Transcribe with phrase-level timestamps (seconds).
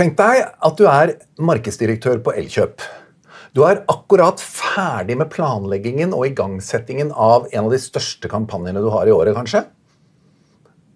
[0.00, 1.10] Tenk deg at du er
[1.44, 2.80] markedsdirektør på Elkjøp.
[3.52, 8.88] Du er akkurat ferdig med planleggingen og igangsettingen av en av de største kampanjene du
[8.94, 9.60] har i året, kanskje.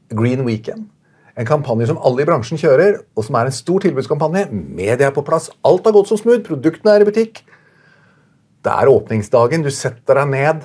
[0.09, 0.89] Green Weekend.
[1.37, 4.47] En kampanje som alle i bransjen kjører, og som er en stor tilbudskampanje.
[4.55, 7.45] Media er på plass, alt har gått som smooth, produktene er i butikk.
[8.65, 10.65] Det er åpningsdagen, du setter deg ned,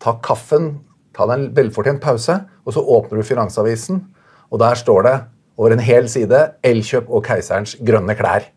[0.00, 0.78] tar kaffen,
[1.12, 4.06] tar deg en velfortjent pause, og så åpner du Finansavisen,
[4.48, 5.16] og der står det
[5.56, 8.50] over en hel side Elkjøp og Keiserens grønne klær.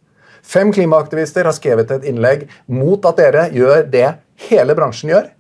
[0.44, 4.08] Fem klimaaktivister har skrevet et innlegg mot at dere gjør det
[4.50, 5.32] hele bransjen gjør,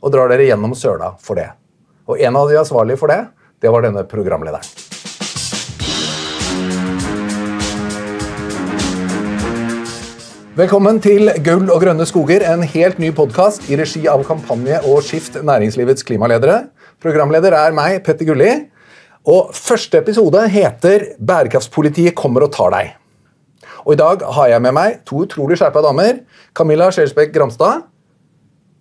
[0.00, 1.50] og drar dere gjennom søla for det.
[2.08, 3.20] Og en av de ansvarlige for det,
[3.60, 4.64] det var denne programlederen.
[10.60, 14.98] Velkommen til Gull og grønne skoger, en helt ny podkast i regi av Kampanje og
[15.06, 16.66] Skift næringslivets klimaledere.
[17.00, 18.50] Programleder er meg, Petter Gulli.
[19.28, 22.96] Og Første episode heter 'Bærekraftspolitiet kommer og tar deg'.
[23.84, 26.20] Og I dag har jeg med meg to utrolig skjerpa damer.
[26.54, 27.82] Camilla Skjelsbekk Gramstad,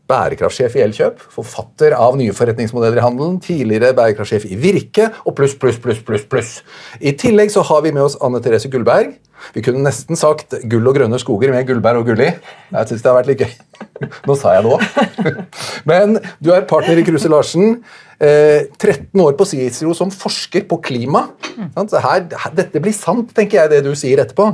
[0.09, 5.55] bærekraftsjef i Elkjøp, forfatter av nye forretningsmodeller i handelen, tidligere bærekraftsjef i Virke, og pluss,
[5.59, 6.53] pluss, pluss, pluss, pluss.
[6.99, 9.15] I tillegg så har vi med oss Anne Therese Gullberg.
[9.55, 12.27] Vi kunne nesten sagt gull og grønne skoger med Gullberg og Gulli.
[12.73, 13.53] Jeg synes det har vært litt gøy.
[14.27, 15.33] Nå sa jeg det òg.
[15.89, 17.79] Men du er partner i Kruse Larsen.
[18.19, 21.29] 13 eh, år på Cicero som forsker på klima.
[21.55, 22.25] Her,
[22.57, 24.49] dette blir sant, tenker jeg, det du sier etterpå.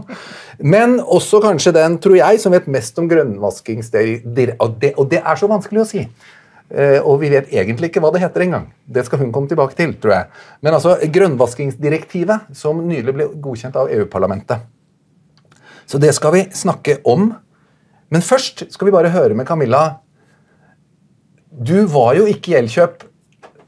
[0.60, 4.56] Men også kanskje den, tror jeg, som vet mest om grønnvaskingsdirektivet.
[4.60, 6.06] Og, og det er så vanskelig å si.
[6.74, 8.70] Eh, og vi vet egentlig ikke hva det heter engang.
[8.86, 10.46] Det skal hun komme tilbake til, tror jeg.
[10.66, 14.66] Men altså, grønnvaskingsdirektivet, som nylig ble godkjent av EU-parlamentet.
[15.86, 17.30] Så det skal vi snakke om.
[18.10, 20.00] Men først skal vi bare høre med Camilla.
[21.50, 23.06] Du var jo ikke i Elkjøp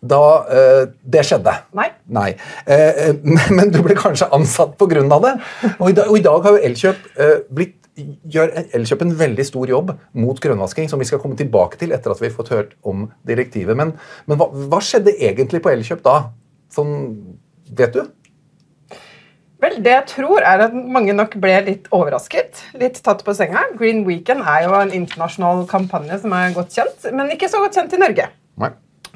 [0.09, 1.55] da uh, det skjedde.
[1.77, 1.89] Nei.
[2.08, 2.30] Nei.
[2.67, 3.13] Uh,
[3.55, 5.02] men du ble kanskje ansatt pga.
[5.23, 5.33] det.
[5.80, 7.77] Og i, dag, og i, dag, har jo Elkjøp uh, blitt
[8.30, 12.13] gjør Elkjøp en veldig stor jobb mot grønnvasking, som vi skal komme tilbake til etter
[12.13, 13.78] at vi har fått hørt om direktivet.
[13.78, 13.96] Men,
[14.29, 16.17] men hva, hva, skjedde egentlig på Elkjøp da?
[16.73, 16.94] Sånn,
[17.78, 18.03] vet du?
[19.63, 22.62] Vel, Det jeg tror er at mange nok ble litt overrasket.
[22.78, 23.66] Litt tatt på senga.
[23.79, 27.79] Green Weekend er jo en internasjonal kampanje som er godt kjent, men ikke så godt
[27.79, 28.28] kjent i Norge.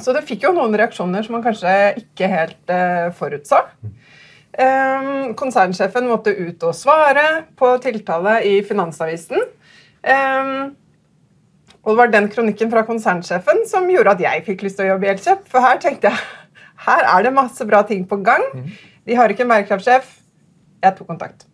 [0.02, 3.64] Så det fikk jo noen reaksjoner som man kanskje ikke helt eh, forutsa.
[4.52, 7.24] Um, konsernsjefen måtte ut og svare
[7.56, 9.46] på tiltale i Finansavisen.
[10.04, 10.74] Um,
[11.82, 14.94] og det var den kronikken fra konsernsjefen som gjorde at jeg fikk lyst til å
[14.94, 15.46] jobbe i Elkjøp.
[15.50, 16.20] For her tenkte jeg
[16.88, 18.44] her er det masse bra ting på gang.
[18.54, 18.74] Mhm.
[19.08, 20.18] De har ikke en bærekraftsjef
[20.82, 21.48] jeg tok kontakt.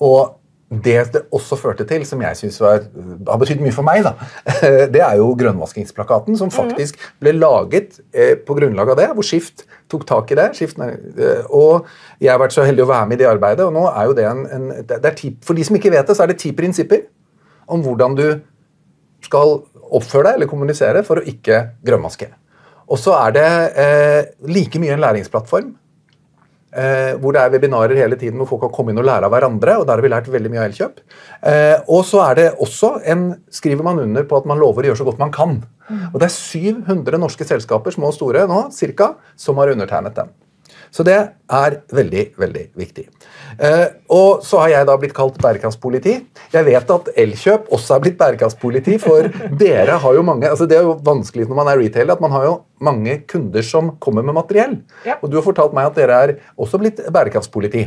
[0.00, 0.36] Og
[0.66, 2.86] det det også førte til, som jeg syns har
[3.38, 4.14] betydd mye for meg, da,
[4.94, 6.56] det er jo grønnvaskingsplakaten, som mhm.
[6.56, 10.48] faktisk ble laget eh, på grunnlag av det, hvor Skift tok tak i det.
[10.58, 11.86] Skift, eh, og
[12.18, 13.68] jeg har vært så heldig å være med i det arbeidet.
[13.68, 16.18] og nå er jo det en, en det ti, For de som ikke vet det,
[16.18, 17.06] så er det ti prinsipper
[17.70, 18.26] om hvordan du
[19.22, 19.60] skal
[19.94, 22.26] oppføre deg eller kommunisere for å ikke grønnvaske.
[22.90, 23.48] Og så er det
[23.82, 25.74] eh, like mye en læringsplattform
[27.20, 29.78] hvor det er webinarer hele tiden hvor folk kan komme inn og lære av hverandre.
[29.80, 31.02] og Der har vi lært veldig mye av Elkjøp.
[31.50, 34.92] Eh, og så er det også en, skriver man under på at man lover å
[34.92, 35.60] gjøre så godt man kan.
[35.88, 36.02] Mm.
[36.12, 40.34] Og Det er 700 norske selskaper, små og store, nå, cirka, som har undertegnet den.
[40.94, 43.06] Så det er veldig, veldig viktig.
[43.62, 46.16] Eh, og så har jeg da blitt kalt bærekraftspoliti.
[46.52, 49.28] Jeg vet at Elkjøp også er blitt bærekraftspoliti, for
[49.62, 52.34] dere har jo mange altså Det er jo vanskelig når man er retailer, at man
[52.34, 54.80] har jo mange kunder som kommer med materiell.
[55.06, 55.18] Ja.
[55.22, 57.86] Og du har fortalt meg at dere er også blitt bærekraftspoliti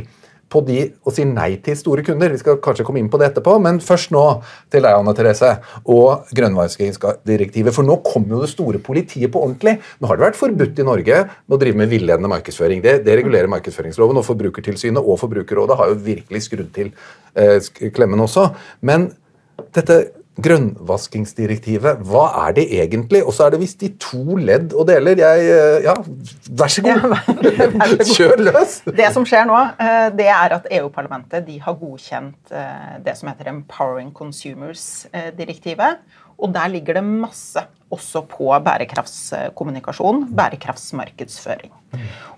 [0.50, 2.32] på de å si nei til store kunder.
[2.34, 4.24] Vi skal kanskje komme inn på det etterpå, men først nå
[4.72, 5.52] til deg, Anne Therese,
[5.84, 7.74] og grønnvaskingsdirektivet.
[7.76, 9.78] For nå kommer jo det store politiet på ordentlig.
[10.00, 12.82] Nå har det vært forbudt i Norge å drive med villedende markedsføring.
[12.84, 16.92] Det, det, regulerer markedsføringsloven, og Forbrukertilsynet og Forbrukerrådet har jo virkelig skrudd til
[17.38, 17.58] eh,
[17.94, 18.50] klemmen også.
[18.86, 19.10] Men
[19.76, 20.02] dette
[20.44, 23.22] grønnvaskingsdirektivet, hva er det egentlig?
[23.24, 25.18] Og så er det visst i to ledd og deler.
[25.20, 25.96] Jeg, eh, ja,
[26.60, 27.16] vær så god.
[28.14, 28.78] Kjør løs!
[28.86, 33.30] Det som skjer nå, eh, det er at EU-parlamentet de har godkjent eh, det som
[33.32, 36.00] heter Empowering Consumers-direktivet.
[36.40, 37.62] Og der ligger det masse
[37.92, 41.72] også på bærekraftskommunikasjon, bærekraftsmarkedsføring.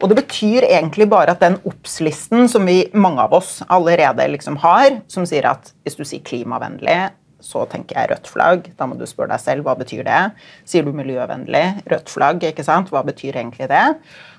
[0.00, 4.56] Og det betyr egentlig bare at den obs-listen som vi, mange av oss allerede liksom
[4.64, 7.12] har, som sier at hvis du sier klimavennlig,
[7.42, 8.68] så tenker jeg rødt flagg.
[8.78, 10.20] Da må du spørre deg selv hva betyr det.
[10.68, 12.92] Sier du miljøvennlig, rødt flagg, ikke sant?
[12.92, 13.84] hva betyr egentlig det?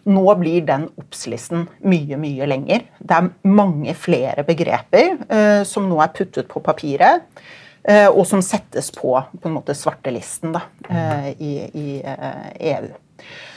[0.10, 2.88] Nå blir den obs-listen mye, mye lenger.
[3.00, 7.24] Det er mange flere begreper uh, som nå er puttet på papiret.
[7.84, 11.88] Uh, og som settes på på en måte svartelisten da, uh, i, i
[12.72, 12.94] EU.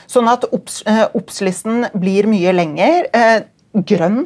[0.07, 3.07] Sånn at obs-listen blir mye lenger.
[3.87, 4.23] grønn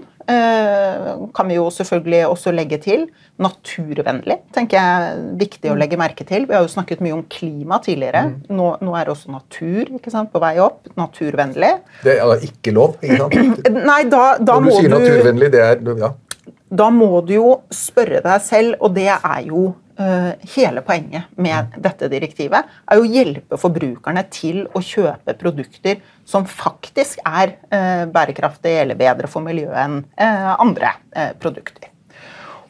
[1.35, 3.05] kan vi jo selvfølgelig også legge til.
[3.41, 6.47] Naturvennlig tenker jeg er viktig å legge merke til.
[6.49, 8.27] Vi har jo snakket mye om klima tidligere.
[8.31, 8.57] Mm.
[8.57, 10.91] Nå, nå, er også natur sant, på vei opp.
[10.99, 11.71] Naturvennlig.
[12.05, 13.71] Det er ikke lov, ikke sant?
[13.91, 16.11] Nei, da, da Når du må sier naturvennlig, det er ja.
[16.71, 19.71] Da må du jo spørre deg selv, og det er jo
[20.55, 27.21] hele poenget med dette direktivet, er å hjelpe forbrukerne til å kjøpe produkter som faktisk
[27.27, 30.95] er uh, bærekraftige eller bedre for miljøet enn uh, andre
[31.41, 31.91] produkter.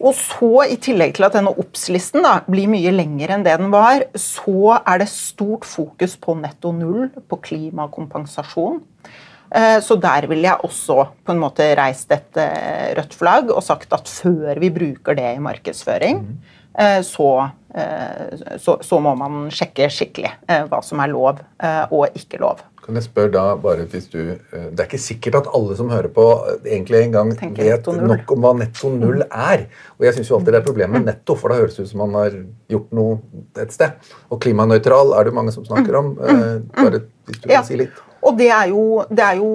[0.01, 4.07] Og så, I tillegg til at denne obs-listen blir mye lengre enn det den var,
[4.17, 8.81] så er det stort fokus på netto null, på klimakompensasjon.
[9.51, 13.63] Eh, så der ville jeg også på en måte reist et eh, rødt flagg og
[13.65, 16.60] sagt at før vi bruker det i markedsføring, eh,
[17.03, 17.29] så,
[18.63, 20.31] så, så må man sjekke skikkelig
[20.69, 21.41] hva som er lov
[21.91, 22.61] og ikke lov.
[22.81, 24.17] Kan jeg spørre da, bare hvis du,
[24.49, 26.23] Det er ikke sikkert at alle som hører på,
[26.65, 29.67] egentlig engang vet nok om hva netto null er.
[29.99, 32.01] Og jeg syns alltid det er problemet med netto, for da høres det ut som
[32.01, 32.39] man har
[32.73, 33.19] gjort noe
[33.61, 33.93] et sted.
[34.33, 36.15] Og klimanøytral er det mange som snakker om.
[36.17, 38.01] Bare hvis du kan si litt.
[38.25, 39.51] Og det er, jo, det er jo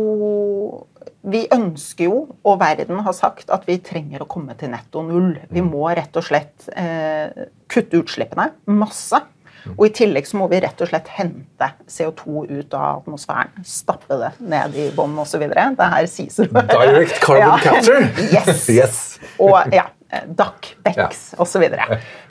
[1.26, 5.32] Vi ønsker jo, og verden har sagt, at vi trenger å komme til netto null.
[5.50, 5.70] Vi mm.
[5.72, 9.24] må rett og slett eh, kutte utslippene masse.
[9.74, 13.64] Og I tillegg så må vi rett og slett hente CO2 ut av atmosfæren.
[13.66, 15.42] Stappe det ned i bånn osv.
[15.50, 17.58] Det her sies Direct carbon ja.
[17.64, 18.06] capture!
[18.30, 18.68] Yes.
[18.78, 19.00] yes.
[19.42, 21.42] Og ja, DAC, BEX ja.
[21.42, 21.64] osv.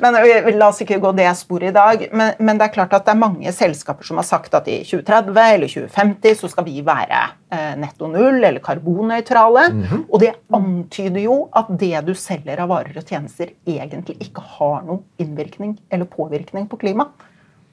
[0.01, 0.17] Men
[0.55, 2.05] La oss ikke gå det sporet i dag.
[2.15, 4.77] Men, men, det er klart at det er mange selskaper som har sagt at i
[4.87, 9.67] 2030 eller 2050 så skal vi være eh, netto null eller karbonnøytrale.
[9.73, 10.05] Mm -hmm.
[10.09, 14.81] Og det antyder jo at det du selger av varer og tjenester, egentlig ikke har
[14.81, 17.09] noen innvirkning eller påvirkning på klima.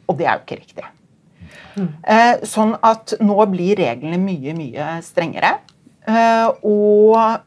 [0.08, 0.84] Og det er jo ikke riktig.
[1.76, 1.88] Mm.
[2.04, 5.58] Eh, sånn at nå blir reglene mye, mye strengere.
[6.08, 7.40] Eh, og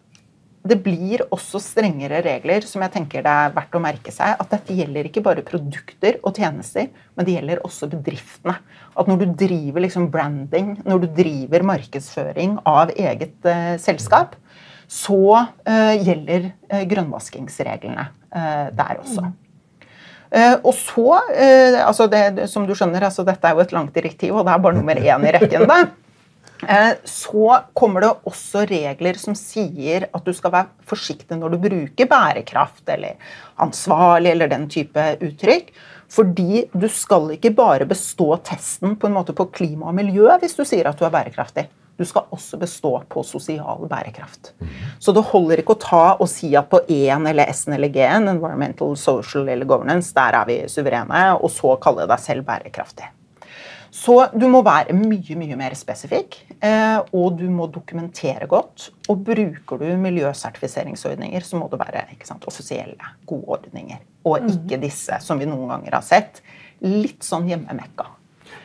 [0.65, 4.33] det blir også strengere regler som jeg tenker det er verdt å merke seg.
[4.41, 8.57] At dette gjelder ikke bare produkter og tjenester, men det gjelder også bedriftene.
[8.97, 14.33] At når du driver liksom branding, når du driver markedsføring av eget eh, selskap,
[14.89, 15.21] så
[15.65, 18.11] eh, gjelder eh, grønnvaskingsreglene
[18.75, 19.21] der også.
[20.67, 21.05] og så,
[21.85, 24.65] altså det, som du skjønner, altså dette er jo et langt direktiv, og det er
[24.65, 25.63] bare nummer én i rekken.
[25.69, 25.77] da.
[26.63, 31.63] Eh, så kommer det også regler som sier at du skal være forsiktig når du
[31.67, 33.19] bruker bærekraft eller
[33.61, 35.73] ansvarlig eller den type uttrykk.
[36.15, 40.55] Fordi du skal ikke bare bestå testen på en måte på klima og miljø hvis
[40.57, 41.67] du sier at du er bærekraftig.
[41.95, 44.51] Du skal også bestå på sosial bærekraft.
[44.99, 48.27] Så det holder ikke å ta og si at på E-en eller S-en eller G-en,
[48.33, 53.07] environmental, social eller governance, der er vi suverene, og så kalle deg selv bærekraftig.
[53.95, 58.89] Så du må være mye mye mer spesifikk, eh, og du må dokumentere godt.
[59.07, 64.03] Og bruker du miljøsertifiseringsordninger, så må det være sant, offisielle, gode ordninger.
[64.25, 64.51] Og mhm.
[64.57, 66.43] ikke disse som vi noen ganger har sett.
[66.83, 68.09] Litt sånn hjemmemekka.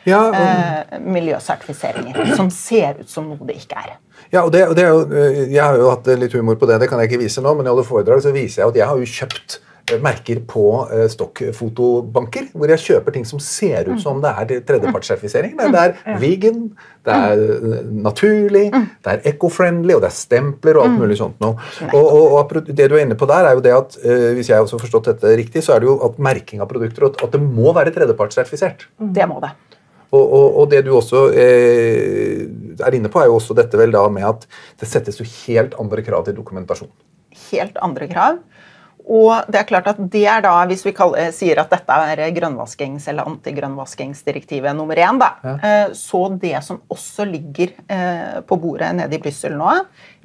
[0.09, 0.35] Ja, og...
[0.35, 3.97] eh, miljøsertifiseringer som ser ut som noe det ikke er.
[4.33, 6.67] Ja, og det, og det er jo, eh, Jeg har jo hatt litt humor på
[6.67, 8.81] det, det kan jeg ikke vise nå, men i alle foredrag så viser jeg at
[8.81, 9.61] jeg har jo kjøpt
[10.03, 15.57] merker på eh, stokkfotobanker, hvor jeg kjøper ting som ser ut som det er tredjepartssertifisering.
[15.59, 16.69] Det er vegan,
[17.07, 21.41] det er eh, naturlig, det er eco-friendly, og det er stempler og alt mulig sånt
[21.43, 21.57] noe.
[21.91, 23.99] Og, og, og, det du er inne på der, er jo det at
[24.37, 27.09] hvis jeg også har forstått dette riktig, så er det jo at merking av produkter
[27.11, 28.87] at det må være tredjepartssertifisert.
[29.01, 29.53] Det må det.
[30.11, 32.43] Og, og, og, det du også eh,
[32.83, 34.43] er inne på, er jo også dette vel da med at
[34.81, 36.91] det settes jo helt andre krav til dokumentasjon.
[37.47, 38.41] Helt andre krav.
[39.09, 42.21] Og det er klart at det er da, Hvis vi kaller, sier at dette er
[42.35, 45.55] grønnvaskings- eller antigrønnvaskingsdirektivet nummer én, da, ja.
[45.61, 49.73] Eh, så det som også ligger eh, på bordet nede i Brussel nå,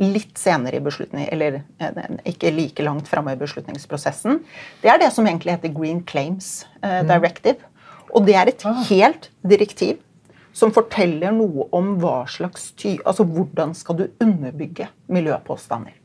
[0.02, 2.02] litt senere i beslutning, eller eh,
[2.33, 4.42] ikke like langt framme i beslutningsprosessen,
[4.83, 7.06] det er det som egentlig heter Green Claims mm.
[7.09, 7.73] Directive.
[8.14, 8.83] Og det er et ah.
[8.88, 9.99] helt direktiv
[10.56, 15.97] som forteller noe om hva slags ty, altså hvordan skal du underbygge miljøpåstander.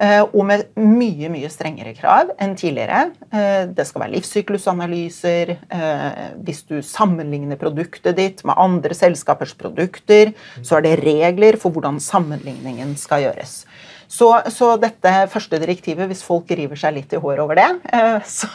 [0.00, 3.10] Eh, og med mye mye strengere krav enn tidligere.
[3.28, 5.52] Eh, det skal være livssyklusanalyser.
[5.76, 10.32] Eh, hvis du sammenligner produktet ditt med andre selskapers produkter,
[10.64, 13.64] så er det regler for hvordan sammenligningen skal gjøres.
[14.10, 17.68] Så, så, dette første direktivet, hvis folk river seg litt i håret over det,
[18.26, 18.48] så,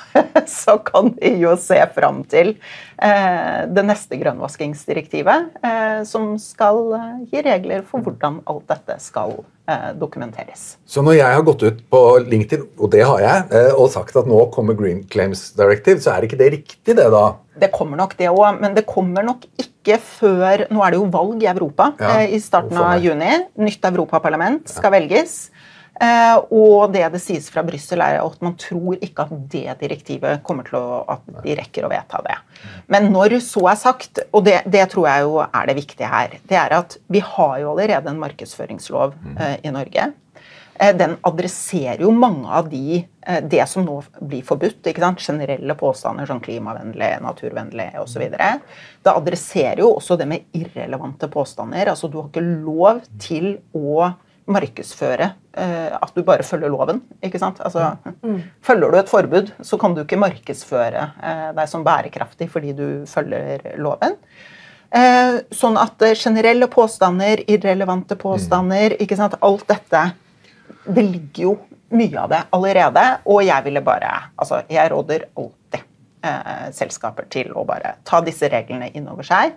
[0.51, 2.57] så, kan de jo se fram til
[2.99, 5.55] det neste grønnvaskingsdirektivet,
[6.11, 6.81] som skal
[7.31, 9.37] gi regler for hvordan alt dette skal
[9.99, 10.75] dokumenteres.
[10.85, 14.29] Så når jeg har gått ut på LinkedIn, og det har jeg, og sagt at
[14.29, 17.25] nå kommer Green Claims Directive, så er ikke det riktig, det da?
[17.59, 20.99] Det kommer nok, det òg, men det kommer nok ikke ikke før Nå er det
[20.99, 23.31] jo valg i Europa ja, i starten av juni.
[23.61, 24.95] Nytt europaparlament skal ja.
[24.97, 25.35] velges.
[25.95, 30.43] Eh, og det det sies fra Brussel, er at man tror ikke at det direktivet
[30.47, 32.35] kommer til å at de rekker å vedta det.
[32.91, 36.37] Men når så er sagt, og det, det tror jeg jo er det viktige her,
[36.49, 40.09] det er at vi har jo allerede en markedsføringslov eh, i Norge.
[40.75, 42.99] Eh, den adresserer jo mange av de,
[43.47, 44.83] det som nå blir forbudt.
[44.91, 45.23] ikke sant?
[45.23, 48.27] Generelle påstander som klimavennlig, naturvennlig osv.
[48.35, 51.95] Det adresserer jo også det med irrelevante påstander.
[51.95, 54.11] altså Du har ikke lov til å
[54.51, 57.01] markedsføre eh, at du bare følger loven.
[57.23, 57.61] ikke sant?
[57.65, 58.41] Altså, mm.
[58.65, 62.87] Følger du et forbud, så kan du ikke markedsføre eh, deg som bærekraftig fordi du
[63.09, 64.17] følger loven.
[64.95, 69.37] Eh, sånn at generelle påstander, irrelevante påstander, ikke sant?
[69.41, 70.03] alt dette
[70.85, 71.55] Det ligger jo
[71.95, 75.81] mye av det allerede, og jeg ville bare Altså, jeg råder alltid
[76.25, 79.55] eh, selskaper til å bare ta disse reglene inn over seg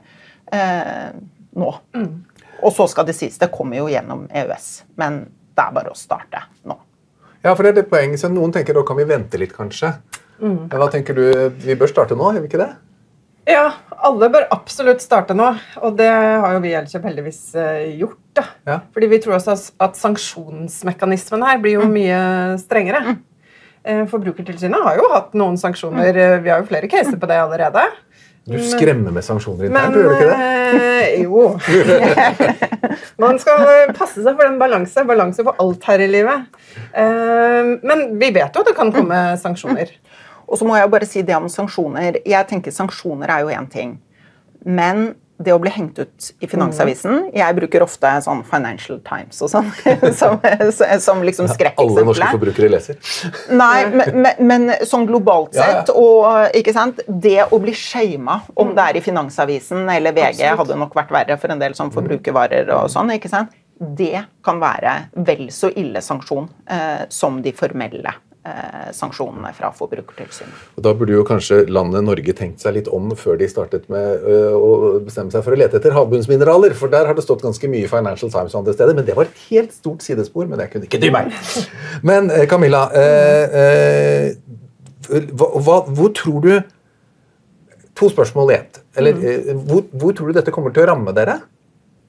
[0.52, 1.12] eh,
[1.58, 1.70] nå.
[1.96, 2.12] Mm.
[2.62, 5.22] Og så skal det sies, det kommer jo gjennom EØS, men
[5.54, 6.76] det er bare å starte nå.
[7.44, 9.92] Ja, for det er det poenget, så Noen tenker da kan vi vente litt, kanskje.
[10.42, 10.68] Mm.
[10.70, 11.24] Hva tenker du?
[11.62, 12.72] Vi bør starte nå, gjør vi ikke det?
[13.48, 13.70] Ja,
[14.04, 15.46] alle bør absolutt starte nå.
[15.80, 18.20] Og det har jo vi Elkjøp heldigvis eh, gjort.
[18.36, 18.44] da.
[18.68, 18.76] Ja.
[18.94, 21.94] Fordi vi tror også at sanksjonsmekanismen her blir jo mm.
[21.94, 22.20] mye
[22.60, 23.00] strengere.
[23.06, 23.22] Mm.
[23.88, 26.12] Eh, Forbrukertilsynet har jo hatt noen sanksjoner.
[26.12, 26.44] Mm.
[26.44, 27.86] Vi har jo flere caser på det allerede.
[28.48, 30.38] Du skremmer med sanksjoner internt, gjør du ikke det?
[30.78, 31.42] Eh, jo.
[33.22, 35.04] Man skal passe seg for den balanse.
[35.08, 36.48] Balanse for alt her i livet.
[36.96, 39.92] Eh, men vi vet jo at det kan komme sanksjoner.
[40.48, 42.22] Og så må jeg bare si det om sanksjoner.
[42.24, 43.98] Jeg tenker Sanksjoner er jo én ting.
[44.64, 47.26] Men det å bli hengt ut i Finansavisen mm.
[47.36, 49.68] Jeg bruker ofte sånn Financial Times og sånn
[50.20, 50.38] som,
[51.02, 51.94] som liksom skrekkeksempel.
[51.94, 52.98] Alle norske forbrukere leser.
[53.54, 55.92] Nei, men, men, men sånn globalt sett.
[55.94, 60.60] Og ikke sant, det å bli shama, om det er i Finansavisen eller VG, Absolutt.
[60.64, 63.14] hadde nok vært verre for en del sånn forbrukervarer og sånn.
[63.14, 68.14] ikke sant, Det kan være vel så ille sanksjon eh, som de formelle
[68.94, 70.68] sanksjonene fra Forbrukertilsynet.
[70.80, 74.54] Da burde jo kanskje landet Norge tenkt seg litt om før de startet med øh,
[74.56, 74.70] å
[75.04, 76.72] bestemme seg for å lete etter havbunnsmineraler.
[76.78, 78.96] For der har det stått ganske mye i Financial Times og andre steder.
[78.96, 80.48] Men det var et helt stort sidespor.
[80.48, 81.34] Men det kunne ikke dy meg.
[82.08, 86.52] Men eh, Camilla, eh, eh, hva, hva, hvor tror du
[87.98, 88.76] To spørsmål i ett.
[88.94, 89.22] Eller mm.
[89.26, 91.40] Eh, hvor, hvor tror du dette kommer til å ramme dere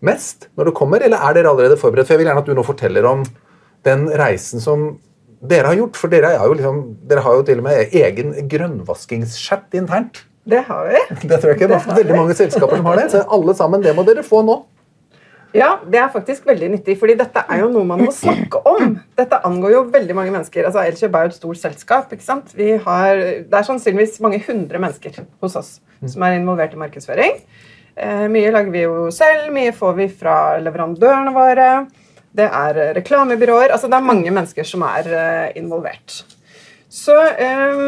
[0.05, 2.05] mest når det kommer, eller er dere allerede forberedt?
[2.05, 3.23] For jeg vil gjerne at du nå forteller om
[3.87, 4.91] den reisen som
[5.39, 5.99] dere har gjort?
[5.99, 10.25] For dere, jo liksom, dere har jo til og med egen grønnvaskingschat internt.
[10.49, 10.99] Det har vi.
[11.29, 13.07] Det tror jeg ikke det er veldig mange selskaper som har det.
[13.13, 14.59] Så alle sammen, det må dere få nå.
[15.55, 18.99] Ja, det er faktisk veldig nyttig, fordi dette er jo noe man må snakke om.
[19.17, 20.67] Dette angår jo veldig mange mennesker.
[20.67, 22.13] Altså, Elkjøp er jo et stort selskap.
[22.13, 22.53] ikke sant?
[22.85, 25.71] Har, det er sannsynligvis mange hundre mennesker hos oss
[26.05, 27.41] som er involvert i markedsføring.
[27.99, 31.69] Eh, mye lager vi jo selv, mye får vi fra leverandørene våre
[32.37, 36.21] det er reklamebyråer altså Det er mange mennesker som er uh, involvert.
[36.89, 37.79] Så eh,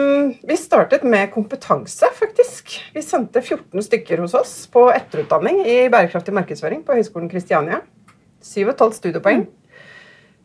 [0.45, 2.75] vi startet med kompetanse, faktisk.
[2.93, 7.79] Vi sendte 14 stykker hos oss på etterutdanning i bærekraftig markedsføring på Høgskolen Kristiania.
[8.45, 9.47] 7,5 studiepoeng.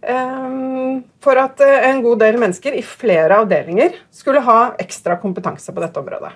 [0.06, 5.72] Um, for at uh, en god del mennesker i flere avdelinger skulle ha ekstra kompetanse
[5.76, 6.32] på dette området.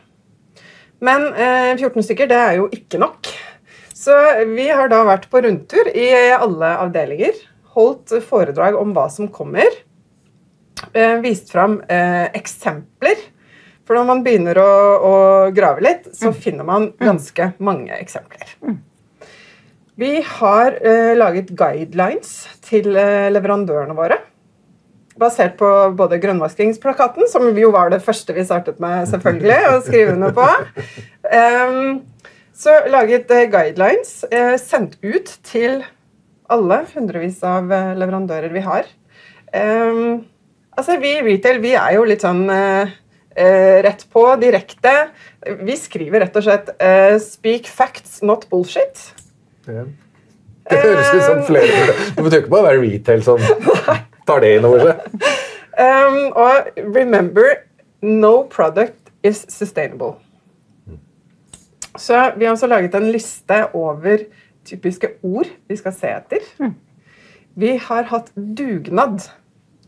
[1.00, 3.32] Men uh, 14 stykker det er jo ikke nok.
[3.96, 4.12] Så
[4.52, 7.46] vi har da vært på rundtur i alle avdelinger
[7.80, 9.68] holdt foredrag om hva som kommer.
[10.92, 13.26] Eh, vist fram eh, eksempler.
[13.86, 14.70] For når man begynner å,
[15.02, 15.14] å
[15.54, 16.38] grave litt, så mm.
[16.38, 17.04] finner man mm.
[17.08, 18.52] ganske mange eksempler.
[18.62, 18.78] Mm.
[20.00, 24.20] Vi har eh, laget guidelines til leverandørene våre.
[25.20, 25.68] Basert på
[25.98, 30.46] både grønnvaskingsplakaten, som jo var det første vi startet med, selvfølgelig, å skrive under på.
[31.26, 32.00] Um,
[32.62, 35.82] så laget guidelines, eh, sendt ut til
[36.50, 38.88] alle hundrevis av eh, leverandører vi har.
[39.54, 40.26] Um,
[40.76, 44.94] altså, Vi i retail vi er jo litt sånn uh, uh, rett på, direkte.
[45.62, 49.10] Vi skriver rett og slett uh, 'speak facts, not bullshit'.
[49.66, 49.86] Ja.
[50.70, 53.40] Det høres ut som flere Det betyr ikke bare å være retail som
[54.28, 55.30] tar det inn over seg.
[55.80, 57.64] Um, og remember,
[58.02, 60.18] no product is sustainable.
[61.98, 64.22] Så vi har også laget en liste over
[64.70, 66.46] typiske ord vi skal se etter.
[66.62, 66.74] Mm.
[67.60, 69.26] Vi har hatt dugnad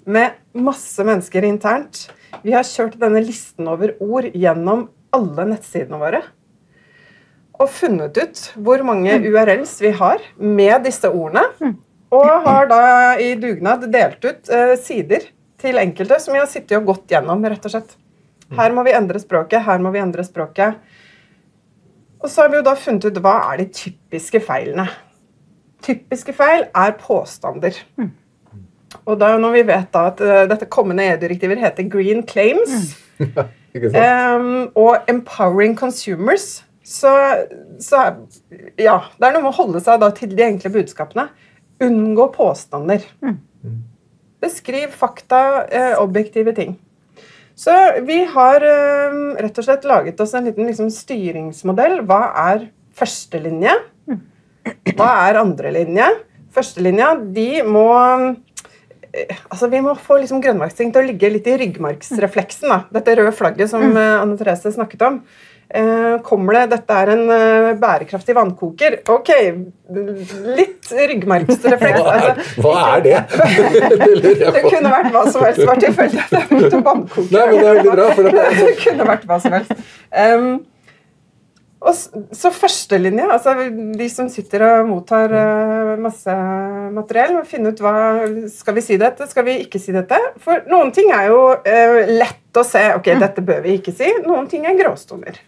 [0.04, 2.08] med masse mennesker internt.
[2.42, 6.22] Vi har kjørt denne listen over ord gjennom alle nettsidene våre.
[7.60, 9.28] Og funnet ut hvor mange mm.
[9.30, 11.44] URLs vi har med disse ordene.
[11.62, 11.76] Mm.
[12.12, 12.82] Og har da
[13.22, 15.30] i dugnad delt ut eh, sider
[15.62, 17.44] til enkelte som vi har sittet og gått gjennom.
[17.46, 17.94] rett og slett.
[18.52, 20.76] Her må vi endre språket, her må vi endre språket.
[22.22, 24.86] Og så har vi jo da funnet ut hva er de typiske feilene.
[25.82, 27.78] Typiske feil er påstander.
[27.98, 28.12] Mm.
[29.08, 33.38] og da når vi vet da at uh, dette kommende EU-direktiver heter Green Claims mm.
[34.04, 37.10] um, og Empowering Consumers, så,
[37.80, 38.02] så
[38.78, 41.28] ja, det er noe med å holde seg da til de enkle budskapene.
[41.82, 43.06] Unngå påstander.
[44.42, 46.76] Beskriv fakta, eh, objektive ting.
[47.62, 47.74] Så
[48.06, 52.00] vi har eh, rett og slett laget oss en liten liksom, styringsmodell.
[52.08, 52.64] Hva er
[52.98, 53.76] førstelinje?
[54.96, 56.08] Hva er andrelinje?
[56.52, 57.86] Førstelinja, de må
[59.12, 62.72] eh, Altså, Vi må få liksom grønnmarksting til å ligge litt i ryggmargsrefleksen.
[62.72, 62.80] da.
[62.98, 65.22] Dette røde flagget som eh, Anne Therese snakket om.
[65.74, 68.98] Eh, kommer det Dette er en eh, bærekraftig vannkoker.
[69.12, 69.30] Ok,
[70.58, 72.02] litt ryggmargsrefleks.
[72.02, 73.22] Hva er, Altså, hva er det?
[74.22, 75.64] det det kunne vært hva som helst.
[75.70, 77.30] Var tilfeldig at jeg mente vannkoker.
[77.32, 79.88] Nei, men det er veldig bra, for er det kunne vært hva som helst.
[80.12, 80.52] Um,
[81.82, 83.54] og så førstelinja, altså
[83.98, 86.34] de som sitter og mottar uh, masse
[86.94, 87.94] materiell, må finne ut hva
[88.52, 90.18] Skal vi si dette, skal vi ikke si dette?
[90.42, 92.84] For noen ting er jo uh, lett å se.
[92.98, 94.10] Ok, dette bør vi ikke si.
[94.26, 95.40] Noen ting er gråstoner.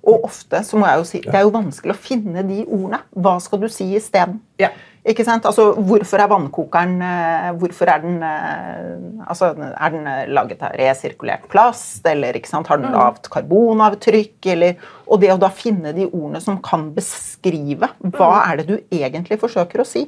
[0.00, 3.02] Og ofte så må jeg jo si, det er jo vanskelig å finne de ordene.
[3.12, 4.40] Hva skal du si isteden?
[4.60, 4.72] Ja.
[5.08, 5.46] Ikke sant?
[5.48, 10.76] Altså, hvorfor er vannkokeren eh, Hvorfor er den eh, altså, Er den eh, laget av
[10.76, 12.68] resirkulert plast, eller ikke sant?
[12.68, 14.50] har den lavt karbonavtrykk?
[14.52, 14.76] Eller,
[15.08, 19.40] og det å da finne de ordene som kan beskrive hva er det du egentlig
[19.40, 20.04] forsøker å si.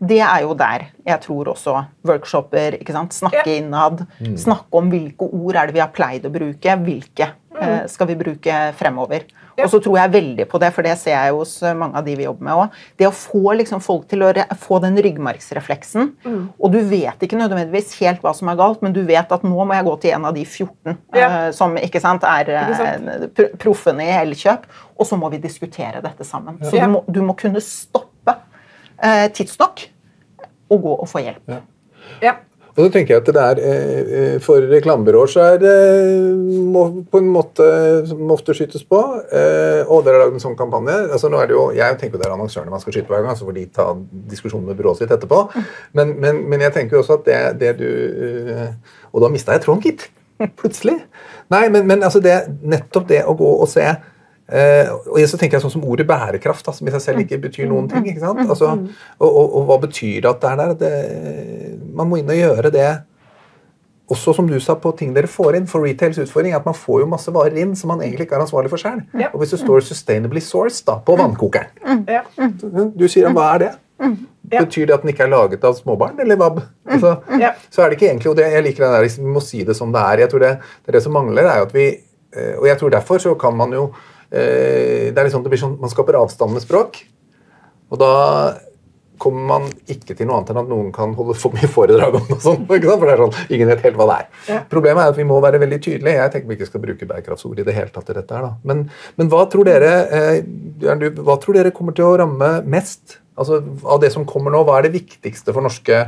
[0.00, 3.16] Det er jo der jeg tror også workshoper ikke sant?
[3.16, 4.04] Snakke innad.
[4.20, 6.76] Snakke om hvilke ord er det vi har pleid å bruke.
[6.84, 7.32] Hvilke
[7.92, 9.26] skal vi bruke fremover.
[9.58, 9.64] Ja.
[9.66, 12.04] Og så tror jeg veldig på det, for det ser jeg hos eh, mange av
[12.06, 12.76] de vi jobber med òg.
[13.00, 16.10] Det å få liksom folk til å re få den ryggmargsrefleksen.
[16.58, 19.56] Og du vet ikke nødvendigvis helt hva som er galt, men du vet at nå
[19.66, 21.28] må jeg gå til en av de 14 Ja.
[21.28, 23.34] uh, som ikke sant, er eh, Ikke sant?
[23.36, 24.68] pr- proffene i Elkjøp,
[25.00, 26.60] og så må vi diskutere dette sammen.
[26.62, 29.88] Så du, må, du må kunne stoppe uh, tidsnok
[30.70, 31.58] og gå og få hjelp.
[32.22, 32.36] Ja.
[32.76, 35.74] Og så tenker jeg at det er, eh, eh, For reklamebyråer så er det
[36.70, 37.66] må på en måte
[38.14, 39.00] må ofte skytes på.
[39.32, 40.96] Eh, og dere har lagd en sånn kampanje.
[41.12, 43.14] altså nå er det jo, Jeg tenker jo det er annonsørene man skal skyte på
[43.14, 43.96] hver gang, så får de ta
[44.30, 45.42] diskusjonen med byrået sitt etterpå.
[45.92, 47.90] Men, men, men jeg tenker jo også at det, det du
[49.12, 50.10] Og da mista jeg tråden, gitt.
[50.60, 50.96] Plutselig.
[51.50, 53.84] Nei, men, men altså det, nettopp det å gå og se
[54.50, 57.38] Eh, og så tenker jeg sånn som Ordet bærekraft da, som i seg selv ikke
[57.44, 58.06] betyr noen ting.
[58.10, 58.42] ikke sant?
[58.48, 58.72] Altså,
[59.20, 60.74] og, og, og hva betyr det at det er der?
[60.80, 62.90] Det, man må inn og gjøre det
[64.10, 65.68] også som du sa, på ting dere får inn.
[65.70, 68.40] For retails utfordring er at man får jo masse varer inn som man egentlig ikke
[68.40, 69.04] er ansvarlig for selv.
[69.14, 69.30] Ja.
[69.30, 72.24] Og hvis det står 'sustainably sourced' da, på vannkokeren Ja.
[72.96, 73.70] Du sier hva er det?
[74.50, 74.64] Ja.
[74.64, 76.18] Betyr det at den ikke er laget av småbarn?
[76.18, 76.62] eller hva?
[76.88, 77.52] Altså, Ja.
[77.70, 79.64] Så er det ikke egentlig, og det, jeg liker det der, liksom, Vi må si
[79.64, 80.18] det som det er.
[80.18, 81.86] Jeg tror det, det, er det som mangler, er jo at vi
[82.32, 83.92] eh, Og jeg tror derfor så kan man jo
[84.30, 87.00] det er sånn, det blir sånn, Man skaper avstand med språk.
[87.90, 88.10] Og da
[89.20, 92.28] kommer man ikke til noe annet enn at noen kan holde for mye foredrag om
[92.30, 92.64] noe sånt.
[92.70, 94.28] For det er sånn, ingen vet helt hva det er.
[94.48, 94.60] Ja.
[94.70, 96.16] Problemet er at vi må være veldig tydelige.
[96.22, 98.46] Jeg tenker vi ikke skal bruke bærekraftsord i det hele tatt i dette her.
[98.48, 98.54] da.
[98.70, 98.86] Men,
[99.20, 103.18] men hva, tror dere, eh, hva tror dere kommer til å ramme mest?
[103.40, 106.00] Altså, Av det som kommer nå, hva er det viktigste for norske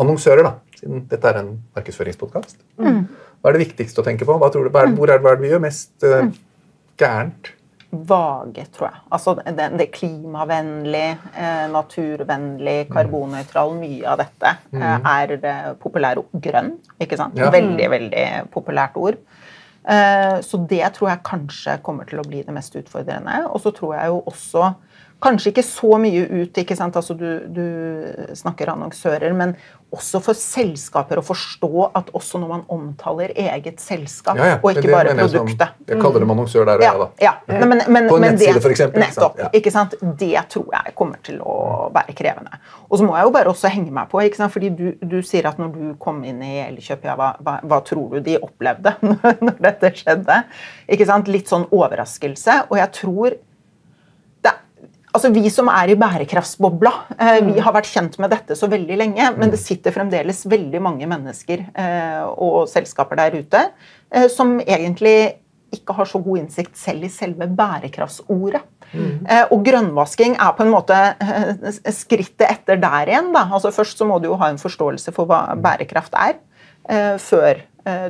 [0.00, 0.46] annonsører?
[0.46, 0.56] da?
[0.80, 2.58] Siden dette er en markedsføringspodkast.
[2.80, 4.34] Hva er det viktigste å tenke på?
[4.40, 6.26] Hva tror du, er, hvor er, hva er det vi gjør mest eh,
[7.00, 7.54] gærent?
[7.90, 9.00] Vage, tror jeg.
[9.10, 16.76] Altså det, det klimavennlig, eh, naturvennlig, karbonnøytral, mye av dette eh, er populære populær grønn.
[17.02, 17.40] ikke sant?
[17.40, 17.50] Ja.
[17.50, 19.18] Veldig, veldig populært ord.
[19.90, 23.40] Eh, så det tror jeg kanskje kommer til å bli det mest utfordrende.
[23.50, 24.70] Og så tror jeg jo også
[25.20, 26.96] Kanskje ikke så mye ut, ikke sant?
[26.96, 27.64] Altså du, du
[28.38, 29.54] snakker annonsører, men
[29.92, 34.70] også for selskaper å forstå at også når man omtaler eget selskap, Ja, ja, og
[34.70, 35.74] ikke det bare jeg som- produktet.
[35.90, 37.08] Jeg kaller dem annonsør der og Ja, jeg, da.
[37.26, 37.32] ja.
[37.48, 38.62] Men, men, men, På en nettside, f.eks.
[38.62, 39.00] for eksempel.
[39.02, 39.38] Nettopp.
[39.42, 39.48] Ja.
[39.58, 39.94] Ikke sant?
[40.00, 41.56] Det tror jeg kommer til å
[41.92, 42.60] være krevende.
[42.88, 44.52] Og så må jeg jo bare også henge meg på, ikke sant?
[44.54, 47.82] fordi du, du sier at når du kom inn i Elkjøp, ja, hva, hva, hva
[47.84, 48.94] tror du de opplevde
[49.42, 50.44] når dette skjedde?
[50.88, 51.28] Ikke sant?
[51.28, 52.62] Litt sånn overraskelse.
[52.70, 53.36] Og jeg tror
[55.16, 58.98] altså Vi som er i bærekraftsbobla, eh, vi har vært kjent med dette så veldig
[58.98, 63.62] lenge, men det sitter fremdeles veldig mange mennesker eh, og selskaper der ute
[64.12, 68.62] eh, som egentlig ikke har så god innsikt selv i selve bærekraftsordet.
[68.90, 70.96] Eh, og grønnvasking er på en måte
[71.94, 73.30] skrittet etter der igjen.
[73.36, 73.44] Da.
[73.46, 76.40] Altså Først så må du jo ha en forståelse for hva bærekraft er,
[77.22, 77.60] før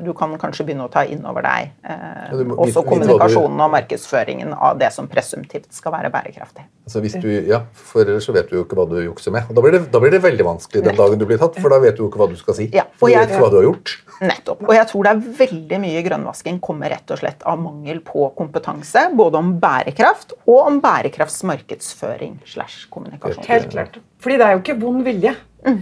[0.04, 2.74] du kan kanskje begynne å ta inn over deg eh, Ja, må også vite- vite
[2.74, 6.64] hva du- kommunikasjonen og markedsføringen av det som presumptivt skal være bærekraftig.
[6.86, 9.44] Altså hvis du, ja, For ellers så vet du jo ikke hva du jukser med.
[9.48, 11.70] Og Da blir det, da blir det veldig vanskelig den dagen du blir tatt, for
[11.70, 12.66] da vet du jo ikke hva du skal si.
[12.74, 13.96] Ja, og for du jeg- vet ikke hva du har gjort.
[14.20, 14.62] Nettopp.
[14.68, 18.34] Og jeg tror det er veldig mye grønnvasking kommer rett og slett av mangel på
[18.36, 23.44] kompetanse, både om bærekraft og om bærekraftsmarkedsføring slash kommunikasjon.
[23.46, 23.98] Helt klart.
[24.20, 25.34] Fordi det er jo ikke vond vilje.
[25.64, 25.78] Eh,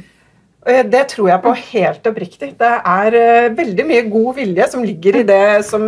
[0.67, 2.49] Det tror jeg på helt oppriktig.
[2.59, 5.85] Det er uh, veldig mye god vilje som ligger i det som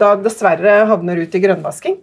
[0.00, 1.96] da dessverre havner ut i grønnvasking.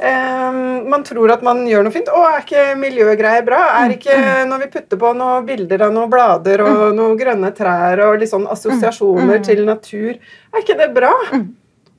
[0.00, 0.52] Eh,
[0.90, 2.08] man tror at man gjør noe fint.
[2.10, 4.16] 'Å, er ikke miljøgreier bra?' Er ikke
[4.50, 8.32] når vi putter på noen bilder av noen blader og noen grønne trær og litt
[8.32, 11.12] sånn assosiasjoner til natur, er ikke det bra?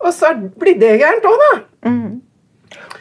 [0.04, 1.54] Og så blir det gærent òg, da.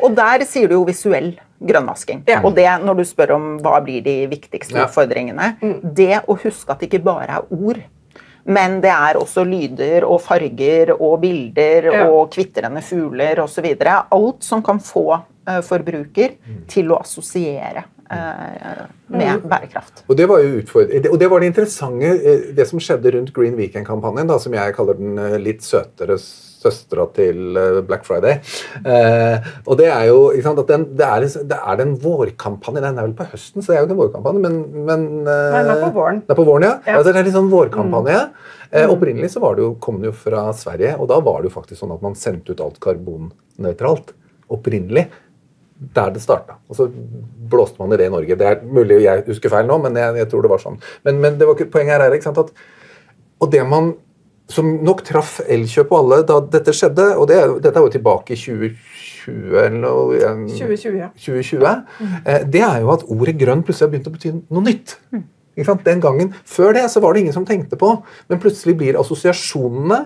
[0.02, 1.34] Og der sier du jo visuell
[1.64, 2.24] grønnvasking.
[2.28, 2.40] Ja.
[2.44, 4.87] Og det, når du spør om hva blir de viktigste Ja.
[4.87, 7.80] utfordringene, det å huske at det ikke bare er ord,
[8.44, 12.10] men det er også lyder og farger og bilder Ja.
[12.10, 13.64] og kvitrende fugler osv.
[14.12, 16.37] Alt som kan få uh, forbruker
[16.68, 20.04] til å assosiere eh, med bærekraft.
[20.08, 20.60] Og det var jo
[21.10, 24.94] og det var det interessante, eh, det som skjedde rundt Green Weekend-kampanjen, som jeg kaller
[24.94, 26.18] den litt søtere
[26.64, 28.40] søstera til eh, Black Friday.
[28.83, 33.09] Eh, og det er jo sant, den, det, er, det er den vårkampanjen Den er
[33.09, 35.83] vel på høsten, så det er jo ikke en vårkampanje, men, men eh, den er
[35.85, 36.22] på våren.
[36.24, 36.74] Den er på våren, ja.
[36.85, 36.98] Ja.
[36.98, 38.20] Altså, det er litt sånn vårkampanje.
[38.74, 41.53] Eh, opprinnelig så var det jo, kom den jo fra Sverige, og da var det
[41.53, 44.14] jo faktisk sånn at man sendte ut alt karbonnøytralt.
[44.55, 45.07] Opprinnelig.
[45.94, 46.57] Der det starta.
[46.70, 46.88] Og så
[47.50, 48.37] blåste man i det i Norge.
[48.38, 50.79] Det er mulig jeg husker feil nå, men jeg, jeg tror det var sånn.
[51.07, 53.92] Men, men det var, poenget her er ikke sant, at Og det man
[54.50, 58.35] som nok traff Elkjøp og alle da dette skjedde, og det, dette er jo tilbake
[58.35, 60.18] i 2020 eller noe,
[60.50, 61.09] 2020, ja.
[61.16, 61.70] 2020,
[62.24, 64.98] eh, det er jo at ordet grønn plutselig har begynt å bety noe nytt.
[65.09, 65.30] Sant?
[65.84, 70.00] Den gangen, Før det så var det ingen som tenkte på, men plutselig blir assosiasjonene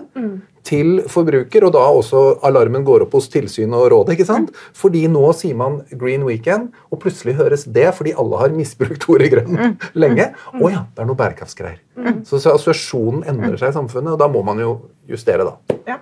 [0.63, 4.13] til forbruker, og da også alarmen går opp hos tilsyn og rådet.
[4.13, 4.51] ikke sant?
[4.77, 9.31] Fordi nå sier man Green Weekend, og plutselig høres det fordi alle har misbrukt ordet
[9.33, 9.57] grønn
[10.03, 10.29] lenge.
[10.53, 11.81] Å ja, det er noe bærekraftsgreier.
[12.27, 14.75] Så, så assosiasjonen endrer seg i samfunnet, og da må man jo
[15.09, 15.79] justere, da.
[15.87, 15.97] ja.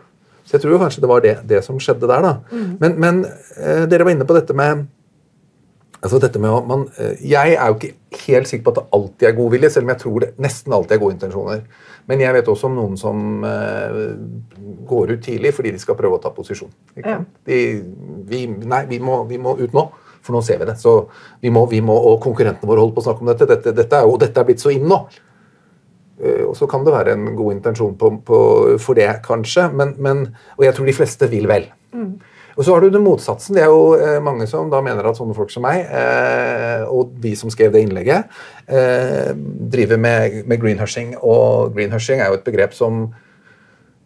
[0.47, 2.23] Så jeg tror jo kanskje det var det, det som skjedde der.
[2.23, 2.61] da.
[2.79, 3.17] Men, men
[3.59, 4.85] eh, dere var inne på dette med
[6.01, 7.93] altså dette med man, eh, Jeg er jo ikke
[8.27, 10.73] helt sikker på at det alltid er god vilje, selv om jeg tror det nesten
[10.73, 11.61] alltid er gode intensjoner.
[12.07, 14.01] Men jeg vet også om noen som eh,
[14.87, 16.71] går ut tidlig fordi de skal prøve å ta posisjon.
[17.03, 17.19] Ja.
[17.47, 17.61] De,
[18.29, 19.87] vi, nei, vi må, vi må ut nå,
[20.21, 20.77] for nå ser vi det.
[20.79, 20.97] Så
[21.43, 23.49] vi må, vi må, Og konkurrentene våre holder på å snakke om dette.
[23.49, 25.01] Dette, dette, er, og dette er blitt så inn nå.
[26.23, 28.39] Eh, Og så kan det være en god intensjon på, på,
[28.79, 29.67] for det, kanskje.
[29.75, 30.25] Men, men,
[30.57, 31.69] og jeg tror de fleste vil vel.
[32.57, 33.53] Og så har du den motsatsen.
[33.53, 37.13] Det er jo eh, mange som da mener at sånne folk som meg, eh, og
[37.21, 38.33] vi som skrev det innlegget,
[38.65, 39.31] eh,
[39.77, 41.13] driver med, med greenhushing.
[41.21, 43.05] Og greenhushing er jo et begrep som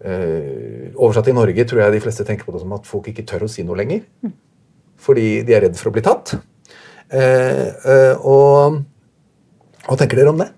[0.04, 3.26] eh, Oversatt i Norge tror jeg de fleste tenker på det som at folk ikke
[3.30, 4.04] tør å si noe lenger.
[5.02, 6.36] Fordi de er redd for å bli tatt.
[7.12, 8.82] Eh, eh, og
[9.88, 10.52] hva tenker dere om det?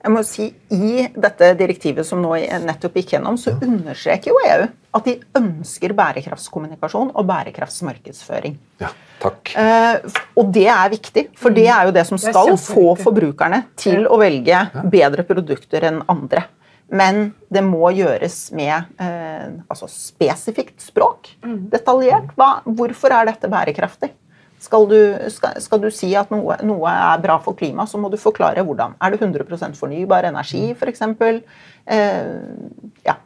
[0.00, 2.32] Jeg må si, I dette direktivet som nå
[2.64, 8.56] nettopp gikk gjennom, så understreker jo EU at de ønsker bærekraftskommunikasjon og bærekraftsmarkedsføring.
[8.80, 9.52] Ja, takk.
[9.60, 13.66] Eh, og det er viktig, for det er jo det som Det skal få forbrukerne
[13.78, 16.46] til å velge bedre produkter enn andre.
[16.90, 21.28] Men det må gjøres med eh, altså spesifikt språk.
[21.70, 22.32] Detaljert.
[22.40, 24.10] Hva, hvorfor er dette bærekraftig?
[24.60, 24.98] Skal du,
[25.32, 28.64] skal, skal du si at noe, noe er bra for klimaet, så må du forklare
[28.66, 28.98] hvordan.
[29.00, 31.00] Er det 100% fornybar energi, f.eks.?
[31.88, 32.34] Eh,
[33.06, 33.16] ja.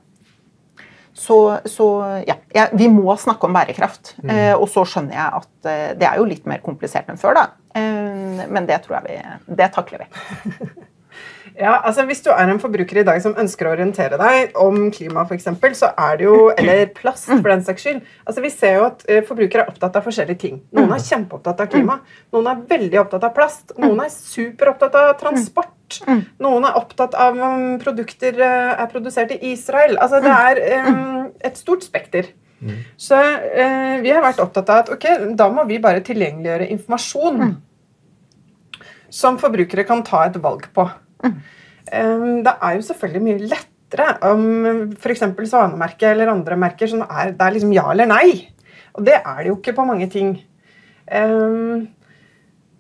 [1.15, 1.89] Så, så
[2.27, 4.17] ja, ja, vi må snakke om bærekraft.
[4.23, 7.39] Eh, og så skjønner jeg at eh, det er jo litt mer komplisert enn før,
[7.39, 7.45] da.
[7.79, 10.11] Eh, men det tror jeg vi Det takler vi.
[11.55, 14.89] Ja, altså Hvis du er en forbruker i dag som ønsker å orientere deg om
[14.95, 18.01] klima, for eksempel, så er det jo, eller plast for den saks skyld.
[18.27, 20.57] Altså Vi ser jo at eh, forbrukere er opptatt av forskjellige ting.
[20.75, 22.01] Noen er kjempeopptatt av klima,
[22.35, 26.01] noen er veldig opptatt av plast, noen er superopptatt av transport.
[26.43, 29.95] Noen er opptatt av om produkter eh, er produsert i Israel.
[30.03, 32.33] Altså Det er um, et stort spekter.
[32.97, 37.59] Så uh, vi har vært opptatt av at ok, da må vi bare tilgjengeliggjøre informasjon
[39.15, 40.89] som forbrukere kan ta et valg på.
[41.25, 44.45] Um, Det er jo selvfølgelig mye lettere om
[44.97, 45.25] f.eks.
[45.51, 48.49] Svanemerket eller andre merker som er, det er liksom ja eller nei.
[48.95, 50.37] Og det er det jo ikke på mange ting.
[51.05, 51.89] Um,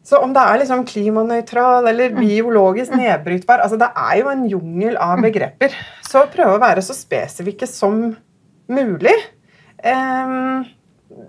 [0.04, 4.98] så om det er liksom klimanøytral eller biologisk nedbrytbar altså Det er jo en jungel
[5.00, 5.76] av begreper.
[6.04, 8.10] Så prøve å være så spesifikke som
[8.68, 9.14] mulig.
[9.84, 10.64] Um,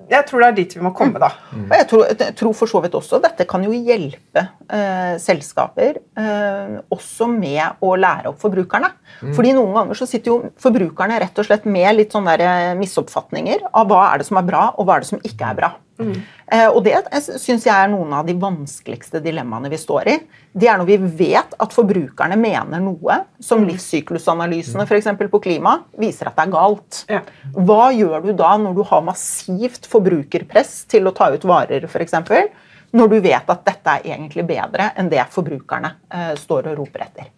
[0.10, 1.32] jeg tror det er dit vi må komme, da.
[1.66, 5.98] Og jeg tror, jeg tror for så vidt også dette kan jo hjelpe eh, selskaper
[5.98, 8.92] eh, også med å lære opp forbrukerne.
[9.36, 12.78] Fordi noen ganger så sitter jo forbrukerne rett og slett med litt sånne der, eh,
[12.80, 15.60] misoppfatninger av hva er det som er bra, og hva er det som ikke er
[15.64, 15.72] bra.
[16.00, 20.18] Eh, og det syns jeg er noen av de vanskeligste dilemmaene vi står i.
[20.52, 26.30] Det er når vi vet at forbrukerne mener noe, som livssyklusanalysene for på klima viser
[26.30, 27.02] at det er galt.
[27.12, 27.24] Ja.
[27.56, 32.16] Hva gjør du da når du har massivt forbrukerpress til å ta ut varer, f.eks.,
[32.96, 37.08] når du vet at dette er egentlig bedre enn det forbrukerne eh, står og roper
[37.08, 37.32] etter?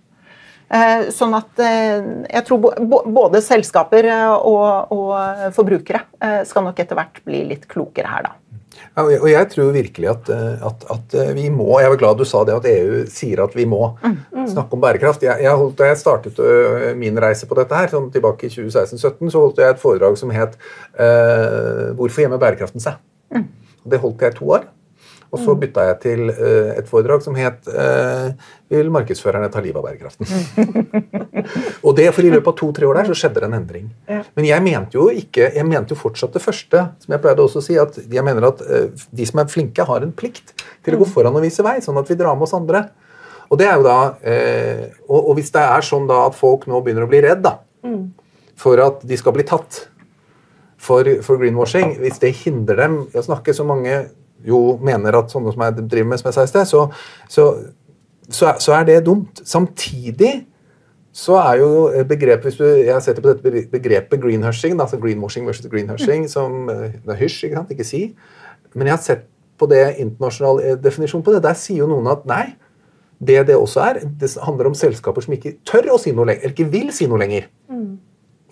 [0.68, 7.24] Eh, sånn at eh, jeg tror både selskaper og, og forbrukere skal nok etter hvert
[7.26, 8.36] bli litt klokere her, da.
[8.78, 10.30] Ja, og jeg tror virkelig at,
[10.70, 13.66] at, at, vi må Jeg var glad du sa det at EU sier at vi
[13.70, 14.16] må mm.
[14.34, 14.48] Mm.
[14.54, 15.26] snakke om bærekraft.
[15.26, 16.42] Jeg, jeg holdt, da jeg startet
[17.00, 20.34] min reise på dette her, sånn tilbake i 2016-2017, så holdt jeg et foredrag som
[20.34, 20.58] het
[21.00, 23.00] uh, 'Hvorfor gjemmer bærekraften seg?'
[23.34, 23.48] Mm.
[23.92, 24.68] Det holdt jeg i to år.
[25.28, 28.32] Og så bytta jeg til uh, et foredrag som het uh,
[28.72, 30.28] 'Vil markedsførerne ta livet av bærekraften?'
[31.86, 33.90] og det for I løpet av to-tre år der så skjedde det en endring.
[34.36, 36.86] Men jeg mente jo ikke, jeg mente jo fortsatt det første.
[37.00, 39.88] som Jeg pleide også å si, at jeg mener at uh, de som er flinke,
[39.88, 42.48] har en plikt til å gå foran og vise vei, sånn at vi drar med
[42.48, 42.90] oss andre.
[43.48, 44.00] Og det er jo da,
[45.08, 48.02] og, hvis det er sånn da at folk nå begynner å bli redd da, mm.
[48.60, 49.86] for at de skal bli tatt
[50.78, 54.02] for, for greenwashing, hvis det hindrer dem i å snakke så mange
[54.46, 56.84] jo mener at sånne som jeg driver med, som jeg sa i sted, så,
[57.32, 57.48] så,
[58.30, 59.42] så, så, er det dumt.
[59.48, 60.34] Samtidig
[61.18, 61.72] så er jo
[62.06, 67.00] begrepet hvis du, Jeg setter på dette begrepet greenhushing, altså greenwashing versus greenhushing, som eh,
[67.02, 68.04] det er hysj, ikke sant, ikke si.
[68.76, 71.44] Men jeg har sett på det internasjonal eh, definisjon på det.
[71.46, 72.46] Der sier jo noen at nei,
[73.18, 76.44] det det også er, det handler om selskaper som ikke tør å si noe lenger,
[76.44, 77.48] eller ikke vil si noe lenger.
[77.72, 77.96] Mm.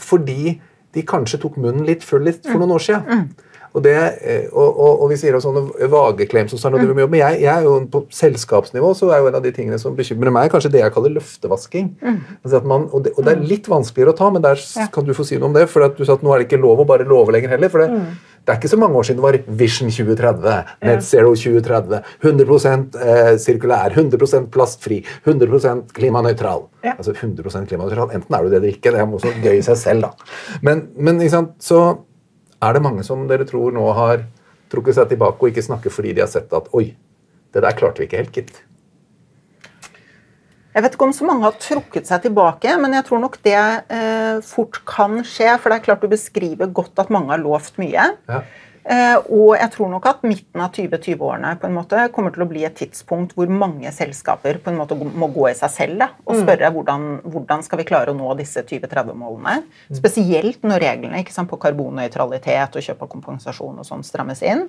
[0.02, 0.56] Fordi
[0.96, 3.06] de kanskje tok munnen litt full litt for noen år siden.
[3.06, 3.54] Mm.
[3.76, 6.94] Og, det, eh, og, og, og, vi sier sånne vage claims og sånn, mm.
[7.02, 9.98] men jeg, jeg, er jo på selskapsnivå så er jo en av de tingene som
[9.98, 11.90] bekymrer meg, kanskje det jeg kaller løftevasking.
[12.00, 12.22] Mm.
[12.40, 14.88] Altså man, og, det, og, det, er litt vanskeligere å ta, men der ja.
[14.94, 15.68] kan du få si noe om det.
[15.72, 17.74] For at du sa at nå er det ikke lov å bare love lenger heller.
[17.74, 18.40] for det, mm.
[18.48, 23.06] det er ikke så mange år siden det var Vision 2030, Net Zero 2030, 100
[23.12, 26.68] eh, sirkulær, 100% plastfri, 100 klimanøytral.
[26.86, 26.96] Ja.
[26.96, 28.16] Altså 100% klimanøytral.
[28.16, 28.96] Enten er du det eller ikke.
[28.96, 30.36] Det er også gøy i seg selv, da.
[30.64, 31.86] Men, men ikke sant, så
[32.66, 34.26] er det mange som dere tror nå har
[34.72, 36.90] trukket seg tilbake og ikke snakker fordi de har sett at oi,
[37.54, 38.62] det der klarte vi ikke helt, gitt?
[40.76, 43.56] Jeg vet ikke om så mange har trukket seg tilbake, men jeg tror nok det
[43.56, 45.54] eh, fort kan skje.
[45.56, 48.10] For det er klart du beskriver godt at mange har lovt mye.
[48.28, 48.42] Ja.
[48.86, 52.50] Eh, og jeg tror nok at midten av 2020-årene på en måte kommer til å
[52.50, 56.12] bli et tidspunkt hvor mange selskaper på en måte må gå i seg selv da,
[56.28, 56.42] og mm.
[56.44, 59.58] spørre hvordan, hvordan skal vi klare å nå disse 2030-målene.
[59.66, 59.98] Mm.
[59.98, 64.68] Spesielt når reglene ikke sant, på karbonnøytralitet og kjøp av kompensasjon og sånn strammes inn.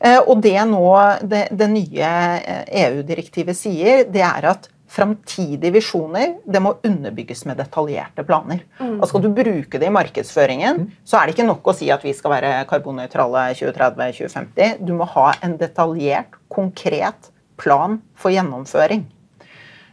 [0.00, 0.88] Eh, og det nå
[1.20, 2.16] det, det nye
[2.64, 8.64] EU-direktivet eh, e sier, det er at framtidige visjoner det må underbygges med detaljerte planer.
[8.80, 8.96] Mm.
[8.98, 10.90] Og Skal du bruke det i markedsføringen, mm.
[11.06, 14.82] så er det ikke nok å si at vi skal være karbonnøytrale 2030-2050.
[14.82, 19.04] Du må ha en detaljert, konkret plan for gjennomføring.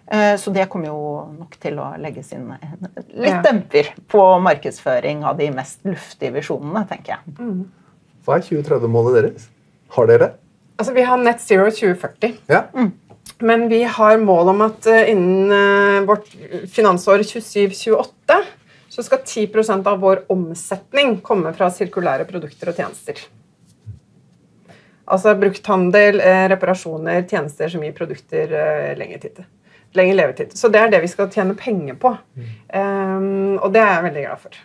[0.07, 0.99] Eh, så det kommer jo
[1.35, 2.47] nok til å legge sin
[3.11, 3.41] litt ja.
[3.43, 7.35] demper på markedsføring av de mest luftige visjonene, tenker jeg.
[7.37, 7.65] Mm.
[8.25, 9.49] Hva er 2030-målet deres?
[9.93, 10.33] Har dere?
[10.77, 12.39] Altså, Vi har Net Zero 2040.
[12.49, 12.65] Ja.
[12.73, 12.95] Mm.
[13.39, 16.29] Men vi har mål om at eh, innen eh, vårt
[16.73, 18.37] finansår 27-28
[18.89, 23.19] så skal 10% av vår omsetning komme fra sirkulære produkter og tjenester.
[25.07, 28.57] Altså brukthandel, eh, reparasjoner, tjenester som gir produkter
[28.97, 29.45] lengre, tid,
[29.95, 30.57] Lenge levetid.
[30.57, 32.11] Så det er det vi skal tjene penger på.
[32.75, 34.57] Um, og det er jeg veldig glad for.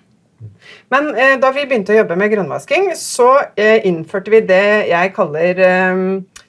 [0.92, 5.12] Men eh, da vi begynte å jobbe med grønnvasking, så eh, innførte vi det jeg
[5.16, 6.02] kaller eh,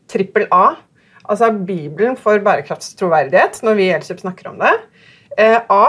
[0.09, 0.65] trippel A
[1.29, 4.73] Altså Bibelen for bærekraftstroverdighet, når vi i Elkjøp snakker om det.
[5.37, 5.85] Eh, A.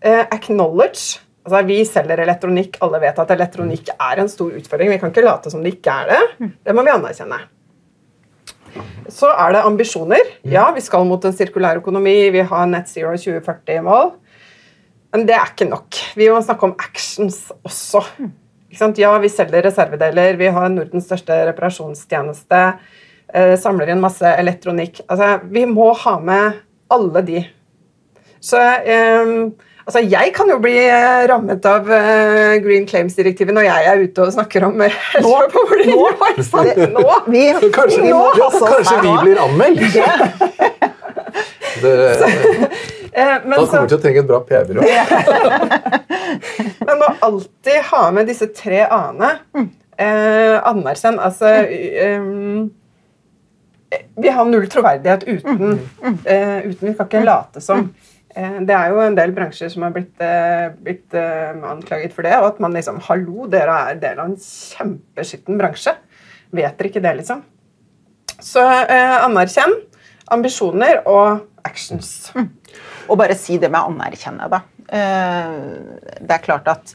[0.00, 1.20] Eh, acknowledge.
[1.44, 2.78] Altså Vi selger elektronikk.
[2.82, 4.90] Alle vet at elektronikk er en stor utfordring.
[4.94, 6.22] Vi kan ikke late som det ikke er det.
[6.64, 7.42] Det må vi anerkjenne.
[9.12, 10.30] Så er det ambisjoner.
[10.48, 12.30] Ja, vi skal mot en sirkulær økonomi.
[12.34, 14.14] Vi har Net Zero 2040-mål.
[15.14, 16.00] Men det er ikke nok.
[16.16, 18.02] Vi må snakke om actions også.
[18.98, 20.34] Ja, vi selger reservedeler.
[20.40, 22.62] Vi har Nordens største reparasjonstjeneste.
[23.34, 25.00] Eh, samler inn masse elektronikk.
[25.10, 26.60] Altså, vi må ha med
[26.94, 27.40] alle de.
[28.38, 29.48] Så um,
[29.82, 34.26] altså, jeg kan jo bli eh, rammet av uh, Green Claims-direktivet når jeg er ute
[34.26, 36.04] og snakker om uh, Nå, nå,
[36.92, 37.42] nå, vi,
[37.74, 39.82] Kanskje, nå, ja, kanskje vi blir anmeldt?
[41.84, 41.90] Det,
[43.44, 44.82] men da kommer vi til å trenge et bra PR-byrå.
[46.86, 49.28] Men må alltid ha med disse tre a-ene.
[49.98, 51.18] Eh, anerkjenn.
[51.22, 51.50] Altså
[52.16, 52.70] um,
[54.16, 56.18] vi har null troverdighet uten, mm.
[56.26, 57.88] uh, uten Vi kan ikke late som.
[58.34, 62.34] Uh, det er jo en del bransjer som har blitt, uh, blitt anklaget for det.
[62.40, 65.96] Og at man liksom Hallo, dere er del av en kjempeskitten bransje.
[66.54, 67.42] Vet dere ikke det, liksom?
[68.44, 69.72] Så anerkjenn
[70.34, 72.32] ambisjoner og actions.
[72.34, 72.50] Mm.
[73.12, 74.60] Og bare si det med anerkjenne, da.
[74.88, 76.94] det er klart at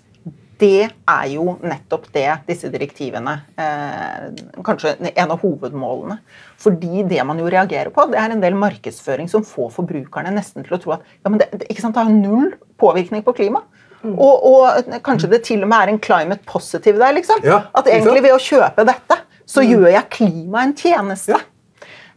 [0.60, 4.26] det er jo nettopp det disse direktivene eh,
[4.66, 6.20] Kanskje en av hovedmålene.
[6.60, 10.66] Fordi det man jo reagerer på, det er en del markedsføring som får forbrukerne nesten
[10.68, 13.36] til å tro at ja, men det, det, ikke sant, det har null påvirkning på
[13.38, 13.64] klima.
[14.04, 14.16] Mm.
[14.16, 17.16] Og, og, kanskje det til og med er en climate positive der.
[17.16, 17.44] liksom.
[17.48, 19.20] Ja, at egentlig ved å kjøpe dette,
[19.50, 19.72] så mm.
[19.74, 21.36] gjør jeg klimaet en tjeneste.
[21.36, 21.42] Ja.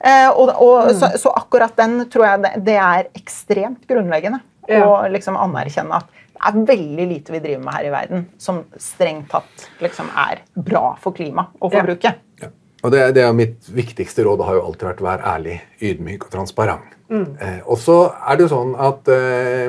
[0.03, 0.97] Eh, og, og mm.
[0.99, 4.43] så, så, akkurat den tror jeg det, det er ekstremt grunnleggende.
[4.71, 4.85] Ja.
[4.87, 8.65] Å liksom anerkjenne at det er veldig lite vi driver med her i verden som
[8.81, 12.23] strengt tatt liksom er bra for klima og forbruket.
[12.41, 12.49] Ja.
[12.49, 12.51] Ja.
[12.83, 16.27] Og det, det, er Mitt viktigste råd har jo alltid vært å være ærlig, ydmyk
[16.27, 16.97] og transparent.
[17.13, 17.27] Mm.
[17.45, 19.67] Eh, og så er det jo sånn at eh,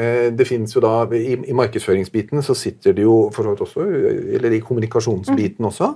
[0.00, 3.64] eh det finnes jo da i, i, markedsføringsbiten så sitter det jo for så vidt
[3.66, 3.84] også,
[4.38, 5.68] eller i kommunikasjonsbiten mm.
[5.68, 5.90] også,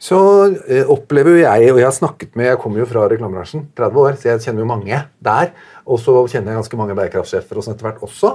[0.00, 0.20] så
[0.64, 4.02] eh, opplever jo jeg, og jeg har snakket med Jeg kommer jo fra reklamebransjen, 30
[4.06, 5.52] år, så jeg kjenner jo mange der.
[5.90, 8.34] Og så kjenner jeg ganske mange bærekraftsjefer og sånn etter hvert også.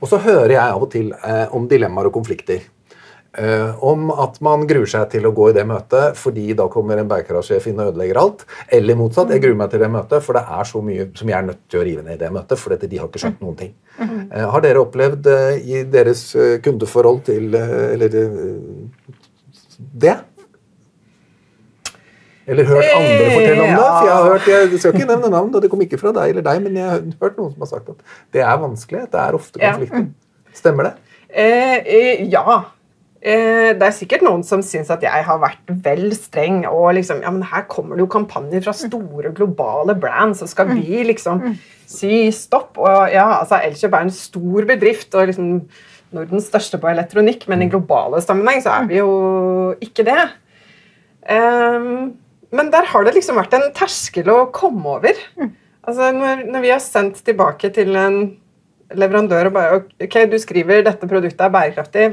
[0.00, 2.64] Og så hører jeg av og til eh, om dilemmaer og konflikter.
[3.36, 6.96] Eh, om at man gruer seg til å gå i det møtet fordi da kommer
[6.96, 8.46] en bærekraftsjef inn og ødelegger alt.
[8.72, 9.32] Eller motsatt.
[9.34, 11.60] Jeg gruer meg til det møtet, for det er så mye som jeg er nødt
[11.68, 12.60] til å rive ned i det møtet.
[12.60, 13.74] For de har ikke skjønt noen ting.
[14.00, 18.16] Eh, har dere opplevd eh, i deres eh, kundeforhold til eh, Eller
[19.76, 20.16] det?
[22.46, 23.86] Eller hørt andre fortelle om det.
[23.86, 26.34] For Jeg har hørt, jeg skal ikke nevne navn, og det kom ikke fra deg
[26.34, 29.02] eller deg, men jeg har hørt noen som har sagt at det er vanskelig.
[29.12, 30.08] Det er ofte konflikter.
[30.56, 30.94] Stemmer det?
[31.36, 32.60] Eh, ja.
[33.26, 36.62] Eh, det er sikkert noen som syns at jeg har vært vel streng.
[36.70, 40.70] og liksom, ja, men Her kommer det jo kampanjer fra store globale brands, så skal
[40.70, 41.42] vi liksom
[41.86, 42.78] si stopp.
[42.78, 45.52] og ja, altså Elkjøp er en stor bedrift og liksom
[46.14, 50.20] Nordens største på elektronikk, men i globale sammenheng så er vi jo ikke det.
[51.26, 52.14] Um,
[52.54, 55.18] men der har det liksom vært en terskel å komme over.
[55.38, 55.52] Mm.
[55.86, 58.18] Altså når, når, vi har sendt tilbake til en
[58.96, 62.08] leverandør og bare Ok, du skriver dette produktet er bærekraftig.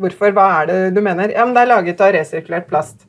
[0.00, 0.32] Hvorfor?
[0.36, 1.32] Hva er det du mener?
[1.32, 3.04] Ja, men Det er laget av resirkulert plast.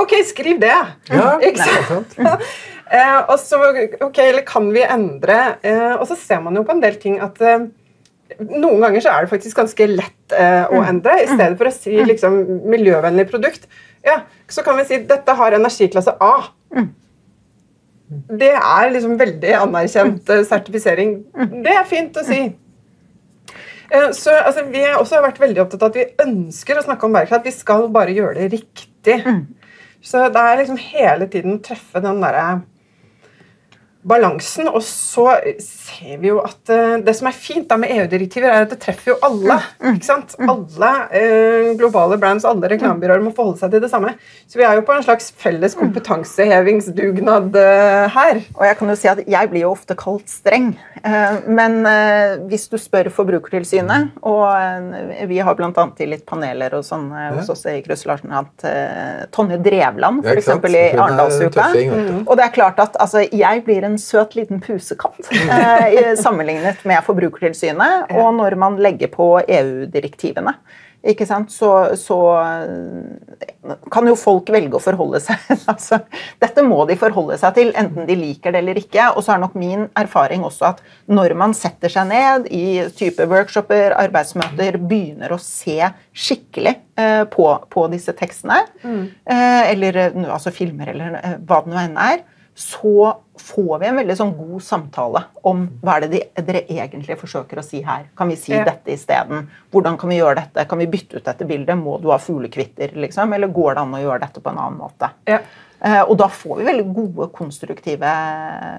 [0.00, 0.74] Ok, skriv det!
[1.12, 2.16] Ja, ikke sant?
[2.96, 3.60] eh, og så,
[4.02, 5.38] ok, Eller kan vi endre?
[5.62, 7.68] Eh, og så ser man jo på en del ting at eh,
[8.40, 10.88] noen ganger så er det faktisk ganske lett eh, å mm.
[10.90, 11.18] endre.
[11.22, 12.06] I stedet for å si mm.
[12.10, 12.38] liksom,
[12.72, 13.68] miljøvennlig produkt,
[14.04, 16.34] ja, så kan vi si dette har energiklasse A.
[16.74, 16.90] Mm.
[18.38, 21.16] Det er liksom veldig anerkjent uh, sertifisering.
[21.34, 21.56] Mm.
[21.64, 22.42] Det er fint å si.
[23.88, 27.08] Uh, så altså, Vi har også vært veldig opptatt av at vi ønsker å snakke
[27.08, 27.48] om bærekraft.
[27.48, 29.18] Vi skal bare gjøre det riktig.
[29.24, 29.42] Mm.
[30.04, 32.44] Så det er liksom hele tiden treffe den derre
[34.04, 34.68] balansen.
[34.68, 35.26] Og så
[35.62, 38.80] ser vi jo at uh, det som er fint da med EU-direktiver, er at det
[38.82, 39.58] treffer jo alle.
[39.78, 40.36] Mm, mm, ikke sant?
[40.38, 40.52] Mm.
[40.54, 44.14] Alle uh, globale brands, alle reklamebyråer må forholde seg til det samme.
[44.50, 48.42] Så vi er jo på en slags felles kompetansehevingsdugnad uh, her.
[48.58, 50.74] Og jeg kan jo si at jeg blir jo ofte kalt streng.
[51.46, 51.74] men
[52.48, 54.46] hvis du spør Forbrukertilsynet, og
[55.28, 55.84] vi har bl.a.
[56.00, 58.64] i litt paneler og sånn hos oss i Kryss Larsen hatt
[59.34, 60.48] Tonje Drevland f.eks.
[60.48, 61.66] i Arendalsuka.
[62.24, 66.84] Og det er klart at altså, jeg blir en en søt liten pusekatt eh, sammenlignet
[66.88, 68.14] med Forbrukertilsynet.
[68.18, 70.58] Og når man legger på EU-direktivene,
[71.04, 72.16] ikke sant, så, så,
[73.92, 75.40] kan jo folk velge å forholde seg
[75.72, 75.98] altså,
[76.40, 79.10] Dette må de forholde seg til, enten de liker det eller ikke.
[79.12, 83.28] Og så er nok min erfaring også at når man setter seg ned i type
[83.28, 85.76] workshoper, arbeidsmøter, begynner å se
[86.16, 89.02] skikkelig eh, på, på, disse tekstene, mm.
[89.28, 92.24] eh, eller altså filmer eller eh, hva det nå enn er,
[92.54, 97.16] så får vi en veldig sånn god samtale om hva er det de, dere egentlig
[97.18, 98.06] forsøker å si her.
[98.14, 98.62] Kan vi si ja.
[98.68, 99.48] dette isteden?
[99.74, 100.66] Hvordan kan vi gjøre dette?
[100.70, 101.74] Kan vi bytte ut dette bildet?
[101.80, 102.94] Må du ha fuglekvitter?
[103.06, 103.34] Liksom?
[103.34, 105.10] Eller går det an å gjøre dette på en annen måte?
[105.26, 105.40] Ja.
[105.84, 108.14] Eh, og da får vi veldig gode, konstruktive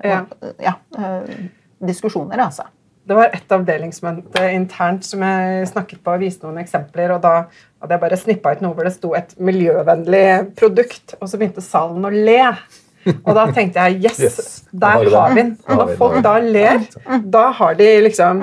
[0.08, 0.24] ja.
[0.64, 1.36] Eh,
[1.84, 2.48] diskusjoner.
[2.48, 2.70] altså.
[3.06, 7.12] Det var et avdelingsmøte internt som jeg snakket på og viste noen eksempler.
[7.14, 7.36] og Da
[7.84, 11.62] hadde jeg bare snippa ut noe hvor det sto et miljøvennlig produkt, og så begynte
[11.62, 12.40] salen å le.
[13.14, 15.52] Og da tenkte jeg yes, yes der har vi den.
[15.68, 16.86] Og når folk da ler,
[17.24, 18.42] da har de liksom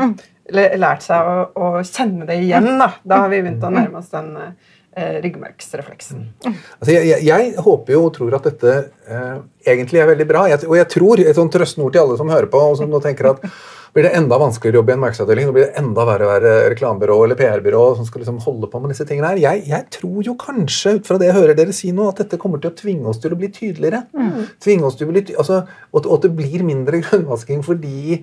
[0.53, 2.69] lært seg å, å kjenne det igjen.
[2.81, 2.93] Da.
[3.07, 6.25] da har vi begynt å nærme oss den eh, ryggmargsrefleksen.
[6.47, 8.75] Altså, jeg, jeg, jeg, håper jo og tror at dette
[9.07, 9.37] eh,
[9.75, 10.47] egentlig er veldig bra.
[10.53, 12.91] Jeg, og jeg tror, et sånt trøstende ord til alle som hører på og som
[12.93, 13.47] nå tenker at
[13.93, 15.49] blir det enda vanskeligere å jobbe i en markedsavdeling.
[15.49, 18.81] Så blir det enda verre å være reklamebyrå eller PR-byrå som skal liksom holde på
[18.81, 19.41] med disse tingene her.
[19.43, 22.41] Jeg, jeg, tror jo kanskje, ut fra det jeg hører dere si nå, at dette
[22.41, 24.07] kommer til å tvinge oss til å bli tydeligere.
[24.17, 24.47] Mm.
[24.65, 28.23] Tvinge oss til å bli, altså, og, at det blir mindre grønnvasking fordi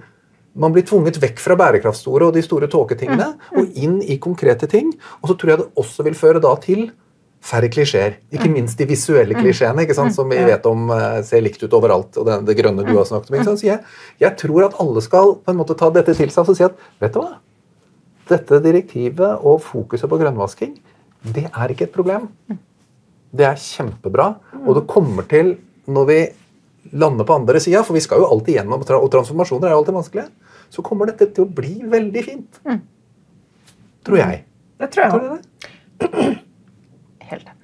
[0.59, 3.59] man blir tvunget vekk fra bærekraftsordet og de store tåketingene mm.
[3.61, 4.89] og inn i konkrete ting.
[5.21, 6.87] Og så tror jeg det også vil føre da til
[7.39, 8.17] færre klisjeer.
[8.33, 8.55] Ikke mm.
[8.57, 9.41] minst de visuelle mm.
[9.43, 12.17] klisjeene, ikke sant, som vi vet om uh, ser likt ut overalt.
[12.19, 13.57] og det, det grønne du har snakket om.
[13.59, 13.79] Så jeg,
[14.21, 16.75] jeg, tror at alle skal på en måte ta dette til seg og si at
[17.01, 17.37] vet du hva,
[18.29, 20.75] dette direktivet og fokuset på grønnvasking,
[21.33, 22.27] det er ikke et problem.
[23.35, 24.33] Det er kjempebra.
[24.65, 25.55] Og det kommer til,
[25.89, 26.19] når vi
[26.99, 29.97] lander på andre sida, for vi skal jo alltid gjennom, og transformasjoner er jo alltid
[29.97, 30.29] vanskelige,
[30.69, 32.61] så kommer dette til å bli veldig fint.
[34.05, 34.43] Tror jeg.
[34.79, 35.33] Det tror jeg Tror òg.
[35.99, 36.37] du det?
[37.29, 37.55] Helt enig.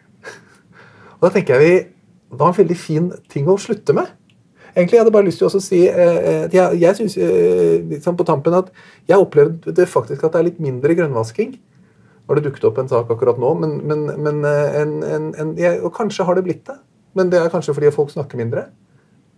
[1.26, 4.12] Da tenker jeg vi, var en veldig fin ting å slutte med.
[4.76, 8.18] Egentlig jeg hadde bare lyst til å si eh, at jeg, jeg synes, eh, liksom
[8.20, 8.74] på tampen at
[9.08, 11.56] jeg opplevde faktisk at det er litt mindre grønnvasking.
[12.28, 15.56] Har det dukket opp en sak akkurat nå, men, men, men eh, en, en, en,
[15.58, 16.78] jeg, og kanskje har det blitt det.
[17.16, 18.68] Men det er kanskje fordi folk snakker mindre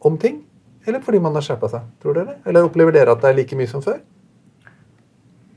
[0.08, 0.42] om ting.
[0.88, 1.88] Eller fordi man har skjerpa seg.
[2.02, 2.40] tror dere?
[2.48, 4.00] Eller opplever dere at det er like mye som før?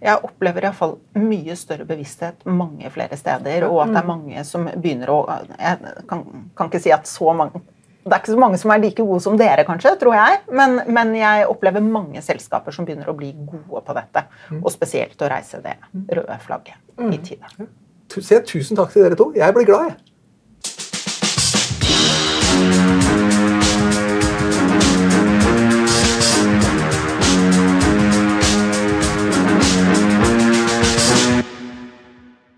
[0.01, 4.65] Jeg opplever iallfall mye større bevissthet mange flere steder, og at det er mange som
[4.71, 5.19] begynner å
[5.59, 6.25] Jeg kan,
[6.57, 9.21] kan ikke si at så mange Det er ikke så mange som er like gode
[9.21, 13.35] som dere, kanskje, tror jeg, men, men jeg opplever mange selskaper som begynner å bli
[13.37, 14.25] gode på dette.
[14.63, 15.77] Og spesielt å reise det
[16.09, 16.81] røde flagget
[17.13, 17.69] i tide.
[18.11, 19.29] Se, tusen takk til dere to.
[19.37, 20.10] Jeg blir glad, jeg.